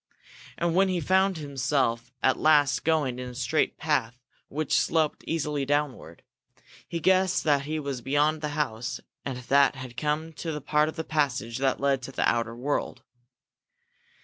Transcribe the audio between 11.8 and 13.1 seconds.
to the outer world.